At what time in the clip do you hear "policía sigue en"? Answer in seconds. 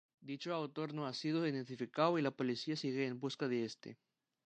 2.31-3.19